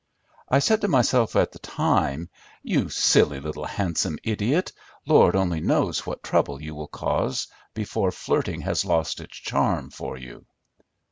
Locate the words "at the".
1.35-1.59